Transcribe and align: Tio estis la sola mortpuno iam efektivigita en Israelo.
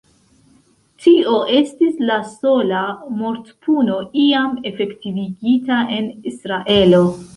Tio 1.03 1.33
estis 1.57 1.99
la 2.11 2.17
sola 2.31 2.81
mortpuno 3.19 3.99
iam 4.25 4.57
efektivigita 4.71 5.83
en 5.99 6.09
Israelo. 6.33 7.05